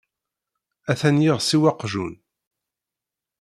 Atan 0.91 1.17
yiɣes 1.23 1.49
i 1.55 1.57
waqjun. 1.61 2.15